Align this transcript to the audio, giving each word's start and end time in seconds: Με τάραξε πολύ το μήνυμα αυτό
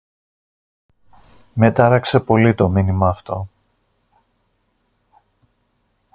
Με 1.53 1.71
τάραξε 1.71 2.19
πολύ 2.19 2.55
το 2.55 2.69
μήνυμα 2.69 3.09
αυτό 3.09 3.47